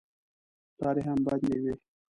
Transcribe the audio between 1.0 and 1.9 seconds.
هم بندې وې.